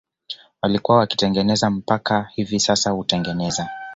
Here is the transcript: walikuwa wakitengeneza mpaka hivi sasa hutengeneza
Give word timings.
walikuwa 0.61 0.97
wakitengeneza 0.97 1.69
mpaka 1.69 2.29
hivi 2.35 2.59
sasa 2.59 2.89
hutengeneza 2.91 3.69